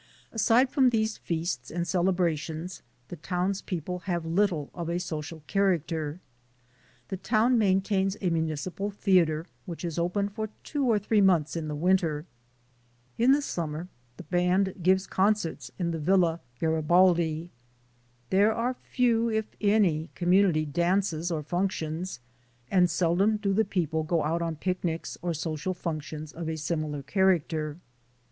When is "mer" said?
13.73-13.89